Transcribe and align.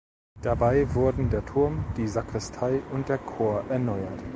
Dabei 0.41 0.95
wurden 0.95 1.29
der 1.29 1.45
Turm, 1.45 1.85
die 1.95 2.07
Sakristei 2.07 2.81
und 2.91 3.07
der 3.07 3.19
Chor 3.19 3.63
erneuert. 3.69 4.23